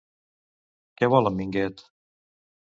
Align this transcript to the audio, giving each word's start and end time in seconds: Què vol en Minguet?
Què 1.01 1.11
vol 1.15 1.31
en 1.33 1.37
Minguet? 1.43 1.87